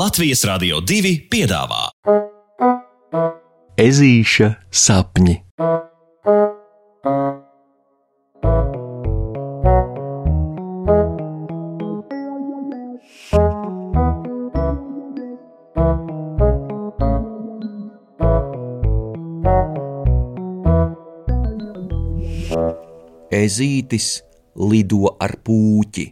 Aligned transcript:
Latvijas 0.00 0.40
Rādio 0.48 0.78
2 0.80 1.10
piedāvā 1.28 1.90
Ezīša 3.76 4.46
sapņi. 4.82 5.34
Ezītis 23.40 24.08
lido 24.56 25.12
ar 25.20 25.36
pūķi. 25.44 26.06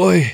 Oi, 0.00 0.26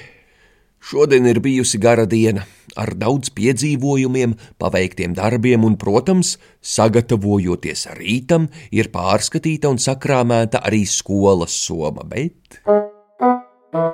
šodien 0.83 1.27
ir 1.31 1.41
bijusi 1.45 1.79
gara 1.79 2.05
diena, 2.07 2.45
ar 2.77 2.95
daudz 2.99 3.31
piedzīvojumiem, 3.37 4.35
paveiktiem 4.59 5.15
darbiem, 5.17 5.65
un, 5.65 5.79
protams, 5.81 6.37
sagatavojoties 6.61 7.87
rītam, 7.99 8.49
ir 8.75 8.91
pārskatīta 8.95 9.71
un 9.73 9.81
sakrāmēta 9.83 10.63
arī 10.67 10.83
skolas 10.89 11.55
soma, 11.67 12.05
bet. 12.09 12.61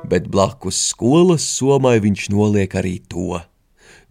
Bet 0.09 0.27
blakus 0.33 0.81
skolas 0.91 1.45
somai 1.59 1.99
viņš 2.03 2.31
noliek 2.35 2.75
arī 2.81 2.99
to 3.07 3.39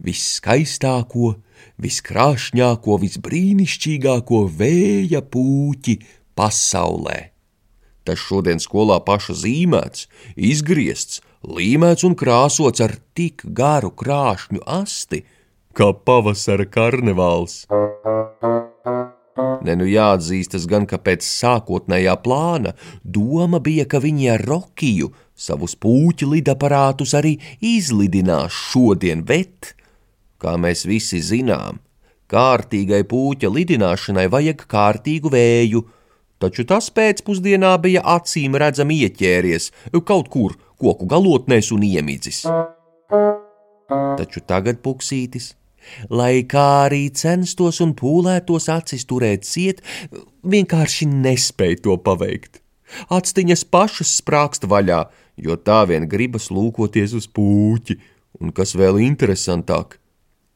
viskaistāko, 0.02 1.34
viskrāšņāko, 1.82 2.98
visbrīnišķīgāko 3.02 4.44
vēja 4.58 5.22
pūķi 5.22 5.98
pasaulē. 6.38 7.18
Tas 8.06 8.22
šodien 8.22 8.62
skolā 8.62 9.00
paša 9.04 9.36
zīmēts, 9.42 10.06
izgriezts, 10.34 11.20
līmēts 11.44 12.04
un 12.08 12.16
krāsots 12.18 12.82
ar 12.84 12.96
tik 13.14 13.44
garu 13.44 13.90
krāšņu 13.90 14.62
asti, 14.66 15.24
kā 15.74 15.92
pavasara 15.92 16.66
karnevāls. 16.66 17.66
Ne 19.62 19.74
nu 19.78 19.86
jāatzīstas 19.86 20.66
gan, 20.70 20.86
ka 20.86 20.98
pēc 20.98 21.22
sākotnējā 21.22 22.14
plāna 22.22 22.74
doma 23.04 23.60
bija, 23.62 23.86
ka 23.86 24.00
viņi 24.02 24.30
ar 24.34 24.44
Rokiju 24.48 25.12
savus 25.38 25.76
puķu 25.78 26.32
lidaparātus 26.32 27.14
arī 27.14 27.36
izlidinās 27.62 28.54
šodien, 28.54 29.22
bet, 29.26 29.74
kā 30.42 30.56
mēs 30.58 30.82
visi 30.88 31.20
zinām, 31.22 31.78
kārtīgai 32.30 33.04
puķa 33.08 33.50
lidināšanai 33.54 34.26
vajag 34.32 34.66
kārtīgu 34.70 35.30
vēju, 35.34 35.84
taču 36.42 36.66
tas 36.66 36.90
pēcpusdienā 36.94 37.76
bija 37.82 38.02
acīm 38.16 38.58
redzami 38.58 39.02
ieķēries 39.06 39.70
kaut 40.06 40.30
kur 40.34 40.58
koku 40.78 41.08
galotnēs 41.10 41.72
un 41.74 41.84
iemidzis. 41.86 42.44
Taču 44.18 44.42
tagad 44.46 44.80
puksītis, 44.84 45.52
lai 46.10 46.44
kā 46.48 46.66
arī 46.86 47.08
censtos 47.14 47.80
un 47.84 47.94
pūlētos 47.98 48.68
acis 48.72 49.06
turēt 49.08 49.46
ciet, 49.48 49.82
vienkārši 50.42 51.08
nespēja 51.10 51.82
to 51.86 51.96
paveikt. 52.04 52.60
Atstiņas 53.12 53.64
pašas 53.68 54.14
sprākst 54.20 54.64
vaļā, 54.68 55.02
jo 55.36 55.56
tā 55.60 55.82
vien 55.88 56.08
gribas 56.08 56.48
lūkoties 56.52 57.14
uz 57.18 57.28
puķi, 57.28 57.98
un 58.40 58.54
kas 58.54 58.74
vēl 58.78 59.00
interesantāk, 59.04 59.98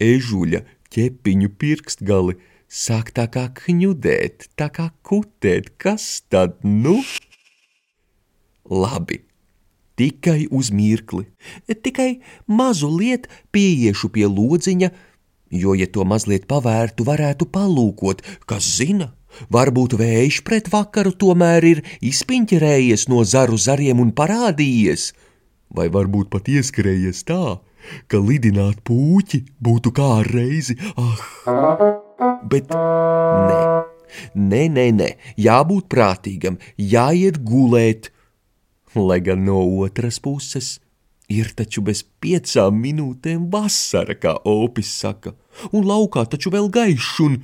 ežuļa 0.03 0.62
ķepiņu 0.92 1.53
pirkstgali 1.61 2.39
sāk 2.73 3.12
tā 3.17 3.27
kā 3.33 3.48
kņudēt, 3.57 4.48
tā 4.57 4.70
kā 4.73 4.89
kutēt, 5.05 5.75
kas 5.81 6.23
tad 6.33 6.59
nu? 6.64 6.98
Labi, 8.73 9.20
tikai 9.98 10.47
uz 10.51 10.71
mirkli, 10.75 11.27
tikai 11.69 12.11
mazu 12.47 12.91
lietu 12.93 13.31
pieiešu 13.55 14.12
pie 14.15 14.27
lodziņa, 14.29 14.91
jo, 15.53 15.75
ja 15.77 15.87
to 15.87 16.07
mazliet 16.09 16.47
pavērtu, 16.51 17.05
varētu 17.09 17.48
palūkot, 17.53 18.23
kas 18.48 18.69
zina, 18.79 19.13
varbūt 19.53 19.97
vējš 20.01 20.41
pret 20.47 20.70
vakaru 20.73 21.13
tomēr 21.13 21.67
ir 21.69 21.83
izpiņķerējies 22.05 23.08
no 23.13 23.25
zaru 23.25 23.58
zariem 23.61 24.01
un 24.03 24.14
parādījies, 24.17 25.13
vai 25.73 25.89
varbūt 25.92 26.33
pat 26.33 26.48
ieskrējies 26.53 27.24
tā, 27.29 27.59
ka 28.09 28.20
lidināt 28.20 28.83
puķi 28.86 29.45
būtu 29.63 29.92
kā 29.97 30.23
reizi, 30.29 30.79
ah! 30.97 32.03
Bet 32.53 32.70
nē, 32.70 33.61
nē, 34.36 34.63
nē, 34.77 34.86
nē, 34.98 35.09
jābūt 35.41 35.89
prātīgam, 35.92 36.59
jāiet 36.77 37.41
gulēt. 37.42 38.13
Lai 38.95 39.20
gan 39.25 39.45
no 39.47 39.61
otras 39.80 40.19
puses 40.20 40.77
ir 41.33 41.53
taču 41.57 41.80
bez 41.85 42.03
piecām 42.20 42.77
minūtēm 42.83 43.48
vasara, 43.53 44.14
kā 44.19 44.35
opis 44.48 44.91
saka, 45.01 45.33
un 45.73 45.86
laukā 45.89 46.27
taču 46.29 46.53
vēl 46.53 46.69
gaišs, 46.73 47.14
un 47.25 47.41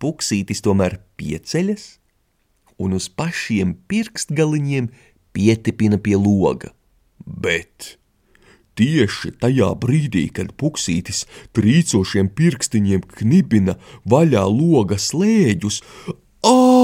puksītis 0.00 0.64
tomēr 0.64 0.98
pieceļas 1.20 1.84
un 2.80 2.96
uz 2.96 3.10
pašiem 3.12 3.76
pirkstgaliņiem 3.88 4.88
pietipina 5.36 6.00
pie 6.00 6.16
loga. 6.16 6.72
Bet 7.26 7.96
Tieši 8.76 9.30
tajā 9.40 9.70
brīdī, 9.80 10.26
kad 10.36 10.50
puksītis 10.60 11.22
trīcošiem 11.56 12.28
pirkstiņiem 12.36 13.06
knibina 13.16 13.78
vaļā 14.04 14.44
loga 14.52 15.00
slēģus, 15.00 15.80
ā! 16.44 16.75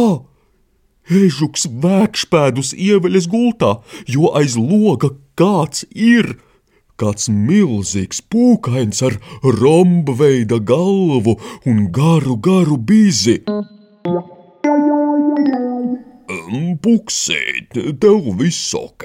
Ežuks 1.10 1.66
vēkšpēdus 1.82 2.72
ieveļas 2.78 3.26
gultā, 3.26 3.80
jo 4.06 4.30
aiz 4.38 4.54
loga 4.54 5.10
kāds 5.34 5.82
ir, 5.90 6.36
kāds 6.94 7.26
milzīgs 7.28 8.22
pūkains 8.30 9.02
ar 9.02 9.18
romba 9.42 10.14
veida 10.14 10.60
galvu 10.62 11.34
un 11.66 11.88
garu, 11.90 12.36
garu 12.36 12.78
bizi. 12.78 13.40
Puksīt, 16.82 17.74
tev 17.98 18.30
viss 18.38 18.70
ok? 18.78 19.04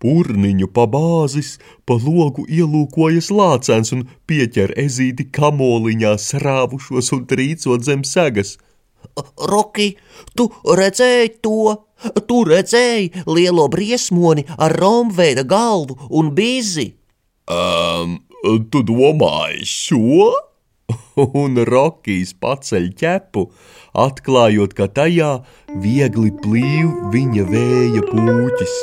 Purniņu 0.00 0.68
pabāzis 0.76 1.58
pa 1.88 1.96
logu 2.00 2.46
ielūkojas 2.48 3.28
lācēns 3.36 3.92
un 3.96 4.06
pieķer 4.28 4.72
ezīti 4.80 5.26
kamoliņā 5.28 6.14
srāvušos 6.20 7.12
un 7.16 7.26
trīcot 7.28 7.84
zem 7.84 8.04
segas. 8.08 8.56
Roki, 9.50 9.94
tu 10.36 10.48
redzēji 10.64 11.36
to? 11.44 11.76
Tu 12.00 12.36
redzēji 12.48 13.24
lielo 13.28 13.66
briesmoni 13.68 14.46
ar 14.56 14.72
romveida 14.80 15.44
galvu 15.44 15.98
un 16.16 16.30
bizi? 16.36 16.86
Um, 17.50 18.20
tu 18.72 18.80
domāji 18.86 19.66
šo? 19.68 20.30
Un 21.42 21.58
Rokijs 21.68 22.32
paceļ 22.40 22.88
ķepu, 22.98 23.44
atklājot, 24.04 24.74
ka 24.78 24.88
tajā 24.90 25.30
viegli 25.82 26.32
plīv 26.42 27.12
viņa 27.14 27.46
vēja 27.50 28.02
pūķis. 28.08 28.74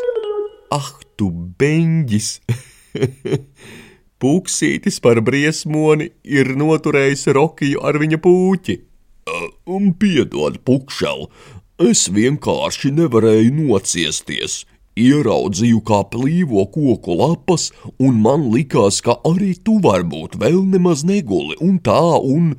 Ah, 0.75 0.91
tu 1.19 1.31
beņģis! 1.59 2.29
Puksītis 4.21 4.97
par 5.03 5.21
briesmoni 5.21 6.09
ir 6.25 6.55
noturējis 6.57 7.27
Rokiju 7.37 7.83
ar 7.85 7.99
viņa 8.01 8.21
puķi. 8.23 8.77
Un 9.67 9.91
piedod, 9.99 10.59
pukšel, 10.67 11.27
es 11.83 12.07
vienkārši 12.13 12.93
nevarēju 12.97 13.53
nociesties. 13.57 14.63
Ieraudzīju, 14.97 15.83
kā 15.85 15.99
plīvo 16.09 16.63
koku 16.73 17.17
lapas, 17.19 17.69
un 18.01 18.17
man 18.23 18.47
likās, 18.53 18.97
ka 19.05 19.19
arī 19.29 19.51
tu 19.61 19.77
varbūt 19.83 20.39
vēl 20.41 20.63
nemaz 20.71 21.03
neguli, 21.05 21.57
un 21.61 21.77
tā, 21.85 22.01
un 22.17 22.55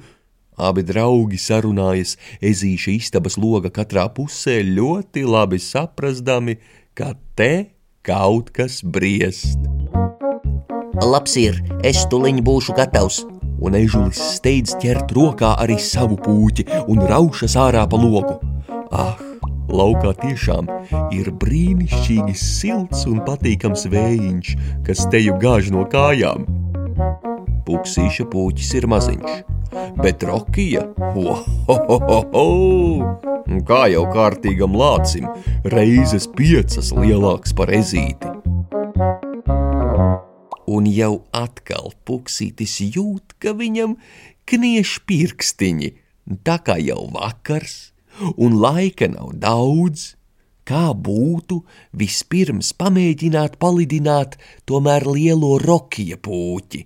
abi 0.58 0.84
draugi 0.86 1.38
sarunājas 1.38 2.14
ezīša 2.42 2.94
istabas 2.94 3.38
loga 3.38 3.72
katrā 3.74 4.06
pusē 4.14 4.60
ļoti 4.66 5.26
labi 5.26 5.58
saprastami, 5.62 6.58
ka 6.94 7.14
te 7.38 7.70
kaut 8.06 8.54
kas 8.54 8.82
briest. 8.82 9.58
Labs 10.98 11.34
ir, 11.38 11.58
es 11.86 12.06
tuliņ 12.10 12.42
būšu 12.46 12.74
gatavs. 12.78 13.22
Un 13.58 13.74
ežulis 13.74 14.20
steidz 14.36 14.76
ķert 14.82 15.12
rokā 15.16 15.54
arī 15.62 15.78
savu 15.82 16.18
puķi 16.22 16.66
un 16.86 17.02
raušas 17.10 17.56
ārā 17.58 17.84
pa 17.90 17.98
logu. 17.98 18.38
Ah, 18.94 19.18
laukā 19.68 20.14
tiešām 20.22 20.68
ir 21.14 21.30
brīnišķīgi 21.42 22.36
silts 22.38 23.04
un 23.10 23.20
patīkams 23.26 23.86
vējiņš, 23.92 24.54
kas 24.86 25.04
teju 25.12 25.36
gāž 25.42 25.72
no 25.74 25.84
kājām. 25.90 26.46
Puksīša 27.68 28.28
puķis 28.32 28.70
ir 28.78 28.88
maziņš, 28.88 29.42
bet 30.00 30.24
Rokija, 30.24 30.86
ho, 31.16 31.36
ho, 31.68 31.76
ho, 31.90 31.98
ho, 32.08 32.22
ho, 32.32 32.46
kā 33.68 33.84
jau 33.92 34.06
kārtīgam 34.14 34.76
lācim, 34.78 35.28
reizes 35.74 36.28
piecas 36.38 36.94
lielāks 36.96 37.54
par 37.56 37.72
ezīti. 37.74 38.27
Jau 40.88 41.24
atkal 41.34 41.92
puksītis 42.08 42.78
jūt, 42.94 43.36
ka 43.42 43.54
viņam 43.58 43.96
knieš 44.48 44.98
pirkstiņi, 45.08 45.90
tā 46.46 46.58
kā 46.64 46.78
jau 46.80 47.04
vakars, 47.14 47.92
un 48.36 48.58
laika 48.62 49.08
nav 49.12 49.34
daudz, 49.42 50.14
kā 50.68 50.90
būtu 50.92 51.62
vispirms 51.96 52.74
pamēģināt 52.76 53.56
palidināt 53.62 54.36
tomēr 54.68 55.06
lielo 55.08 55.56
rokija 55.62 56.18
pūķi. 56.20 56.84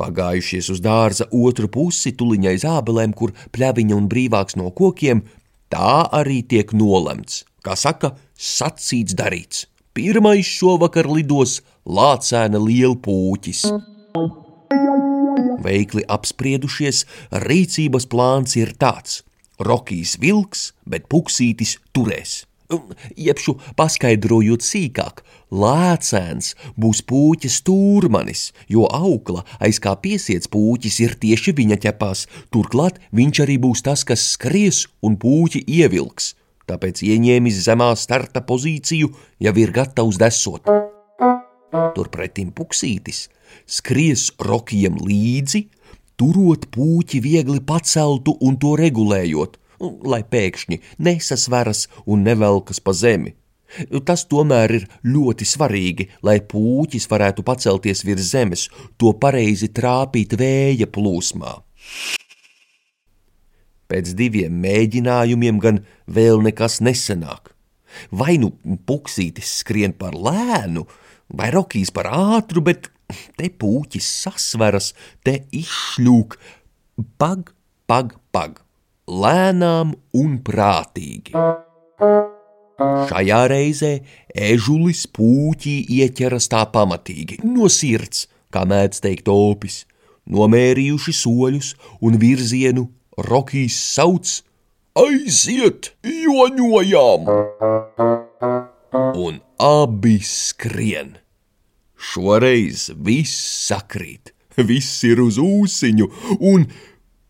Pagājušies 0.00 0.72
uz 0.74 0.80
dārza 0.84 1.28
otru 1.30 1.70
pusi, 1.70 2.12
tuliņai 2.18 2.56
zābelēm, 2.64 3.14
kur 3.14 3.32
pļaviņa 3.54 3.94
un 3.96 4.08
brīvāks 4.10 4.58
no 4.60 4.72
kokiem, 4.74 5.22
tā 5.70 6.08
arī 6.12 6.42
tiek 6.42 6.74
nolemts. 6.74 7.44
Kā 7.64 7.76
saka, 7.78 8.12
sacīts 8.34 9.14
darīts. 9.16 9.68
Pirmais 9.94 10.48
šovakar 10.50 11.06
lidos 11.06 11.60
lācēna 11.86 12.58
lielpūķis. 12.58 13.60
Veikli 15.62 16.02
apspriedušies, 16.16 17.04
rīcības 17.44 18.08
plāns 18.10 18.56
ir 18.58 18.74
tāds: 18.74 19.22
Rokijs 19.62 20.16
vilks, 20.18 20.72
bet 20.82 21.06
puksītis 21.06 21.76
turēs. 21.94 22.40
Iepšu 23.14 23.54
paskaidrojot 23.78 24.66
sīkāk, 24.66 25.22
lēcēns 25.54 26.56
būs 26.74 27.06
pūķa 27.06 27.54
stūrmanis, 27.54 28.48
jo 28.66 28.90
aukla, 28.90 29.46
aiz 29.62 29.78
kā 29.78 29.94
piesiets 29.94 30.50
pūķis, 30.50 31.02
ir 31.06 31.14
tieši 31.22 31.54
viņa 31.54 31.78
ķepās. 31.86 32.26
Turklāt 32.50 32.98
viņš 33.14 33.46
arī 33.46 33.62
būs 33.62 33.86
tas, 33.86 34.02
kas 34.02 34.32
skries 34.34 34.88
un 35.06 35.20
pūķi 35.22 35.68
ievilks. 35.70 36.34
Tāpēc 36.70 37.02
ieņēmis 37.04 37.60
zemā 37.66 37.90
starta 38.00 38.40
pozīciju, 38.46 39.10
jau 39.44 39.54
ir 39.60 39.72
gatavs 39.74 40.18
desot. 40.20 40.70
Turpretim 41.94 42.52
puksītis 42.56 43.26
skries 43.66 44.30
rokiem 44.42 44.96
līdzi, 45.02 45.64
turot 46.18 46.68
puķi 46.74 47.20
viegli 47.22 47.60
paceltu 47.66 48.36
un 48.40 48.58
to 48.60 48.74
regulējot, 48.80 49.58
lai 50.08 50.22
pēkšņi 50.24 50.80
nesasveras 51.04 51.86
un 52.06 52.24
nevelkas 52.26 52.80
pa 52.80 52.94
zemi. 52.96 53.34
Tas 54.06 54.22
tomēr 54.30 54.76
ir 54.76 54.84
ļoti 55.10 55.46
svarīgi, 55.48 56.08
lai 56.22 56.38
puķis 56.50 57.08
varētu 57.10 57.42
pacelties 57.46 58.04
virs 58.06 58.30
zemes, 58.30 58.68
to 58.96 59.12
pareizi 59.18 59.72
trāpīt 59.74 60.36
vēja 60.38 60.86
plūsmā. 60.94 61.56
Pēc 63.94 64.10
diviem 64.18 64.54
mēģinājumiem 64.58 65.60
gan 65.62 65.76
vēl 66.10 66.40
nekas 66.42 66.80
nesenāk. 66.82 67.52
Vai 68.10 68.34
nu 68.42 68.48
puksītis 68.88 69.52
skrien 69.60 69.92
par 69.94 70.16
lēnu, 70.18 70.82
vai 71.30 71.52
rokīs 71.54 71.92
par 71.94 72.08
ātru, 72.10 72.64
bet 72.66 72.88
te 73.38 73.52
puķis 73.54 74.08
sasveras, 74.24 74.88
te 75.22 75.44
izšļūk, 75.54 76.34
pag, 77.22 77.52
pag, 77.86 78.16
pag, 78.34 78.58
lēnām 79.06 79.94
un 80.18 80.34
prātīgi. 80.42 81.38
Šajā 83.12 83.40
reizē 83.54 83.92
ežulis 84.34 85.04
puķī 85.06 85.76
ieķeras 86.00 86.50
tā 86.50 86.64
pamatīgi, 86.74 87.44
no 87.46 87.70
sirds, 87.70 88.26
kā 88.50 88.66
mēdz 88.66 89.06
teikt 89.06 89.30
opis, 89.30 89.84
nomērījuši 90.26 91.14
soļus 91.22 91.74
un 92.02 92.18
virzienu, 92.18 92.88
Rokijs 93.18 93.76
sauc: 93.94 94.40
Aiziet, 94.98 95.92
joņojām! 96.02 97.28
Un 99.18 99.38
abi 99.62 100.18
skrien! 100.22 101.14
Šoreiz 101.94 102.90
viss 103.06 103.36
sakrīt, 103.68 104.34
viss 104.58 105.04
ir 105.06 105.22
uz 105.22 105.38
ūsiņu, 105.40 106.10
un 106.42 106.66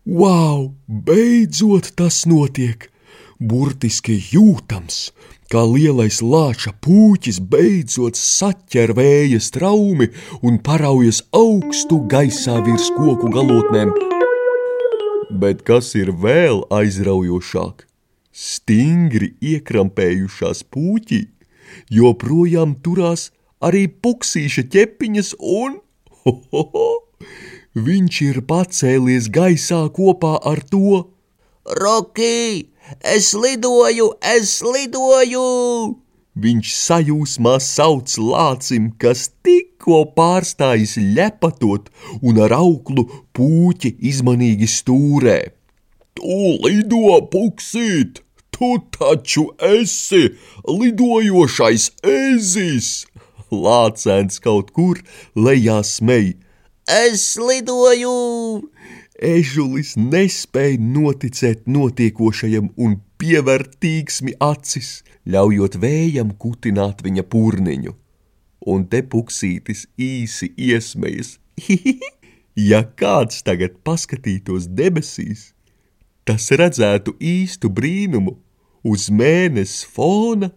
wow, 0.05 0.73
beidzot 0.87 1.93
tas 1.97 2.25
notiek! 2.29 2.89
Burtiski 3.35 4.15
jūtams, 4.31 5.11
kā 5.51 5.65
lielais 5.67 6.21
lāča 6.23 6.71
pūķis 6.81 7.41
beidzot 7.51 8.15
saķer 8.15 8.95
vēja 8.95 9.41
straumi 9.43 10.07
un 10.41 10.61
paraujas 10.63 11.19
augstu 11.35 11.99
gaisā 12.09 12.61
virs 12.63 12.87
koku 12.95 13.29
galotnēm. 13.35 14.14
Bet 15.29 15.63
kas 15.65 15.93
ir 15.97 16.11
vēl 16.21 16.63
aizraujošāk? 16.73 17.85
Stingri 18.35 19.31
iekrampējušās 19.41 20.65
puķī 20.69 21.21
joprojām 21.89 22.75
turās 22.83 23.31
arī 23.63 23.87
puksīša 23.87 24.67
ķepiņas, 24.73 25.33
un 25.39 25.79
ho, 26.25 26.35
ho, 26.51 26.63
ho, 26.75 26.87
viņš 27.75 28.21
ir 28.27 28.41
pacēlies 28.49 29.31
gaisā 29.33 29.85
kopā 29.95 30.35
ar 30.45 30.61
to. 30.69 31.05
Roki, 31.65 32.69
es 33.01 33.33
lidoju, 33.33 34.11
es 34.21 34.59
lidoju! 34.61 36.04
Viņš 36.35 36.71
sajūsmā 36.75 37.55
sauc 37.63 38.17
lācim, 38.19 38.89
kas 38.99 39.29
tikko 39.45 40.01
pārstājis 40.17 40.97
ļepatot 41.15 41.87
un 42.19 42.41
ar 42.43 42.57
auklu 42.57 43.07
pūķi 43.37 43.93
izmanīgi 44.11 44.67
stūrē. 44.67 45.39
Tu 46.19 46.39
lido, 46.65 47.21
puksīt! 47.31 48.21
Tu 48.55 48.69
taču 48.95 49.49
esi 49.67 50.29
lidojošais 50.63 51.89
ezis! 52.07 52.91
lācēns 53.51 54.39
kaut 54.43 54.71
kur 54.75 54.99
lejā 55.35 55.81
smēj. 55.83 56.33
Es 56.91 57.35
lidoju! 57.39 58.15
Ežulis 59.15 59.95
nespēja 59.95 60.79
noticēt 60.81 61.63
notiekošajam 61.71 62.73
un 62.75 62.97
pievērt 63.21 63.77
tīksmi 63.83 64.35
acis, 64.43 65.01
ļaujot 65.29 65.77
vējam 65.81 66.33
kutināt 66.39 67.03
viņa 67.05 67.25
purniņu. 67.31 67.95
Un 68.71 68.85
te 68.89 69.01
puksītis 69.05 69.85
īsi 70.01 70.51
iesmējas. 70.57 71.37
ja 72.69 72.81
kāds 72.99 73.43
tagad 73.45 73.77
paskatītos 73.85 74.67
debesīs, 74.67 75.51
tas 76.25 76.49
redzētu 76.51 77.15
īstu 77.21 77.69
brīnumu 77.69 78.37
uz 78.85 79.09
mēnesi 79.13 79.85
fona 79.91 80.51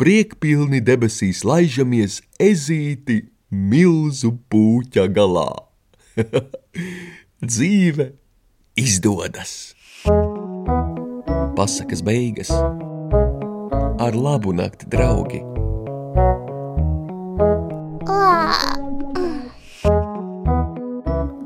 priekpilni 0.00 0.80
debesīs 0.84 1.42
laižamies 1.44 2.20
ezīti 2.40 3.20
milzu 3.50 4.32
pūķa 4.50 5.08
galā. 5.12 5.50
Dzīve 7.50 8.12
izdodas! 8.80 9.56
Pasakas 11.60 12.00
beigas 12.00 12.48
ar 14.00 14.14
labu 14.16 14.48
nakti, 14.56 14.86
draugi! 14.88 15.42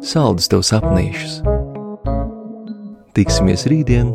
Saldus 0.07 0.47
tev 0.53 0.63
sapnīšus! 0.71 1.41
Tiksimies 3.19 3.67
rītdien! 3.67 4.15